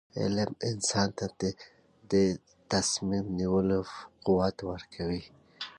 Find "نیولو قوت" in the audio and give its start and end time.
3.39-4.57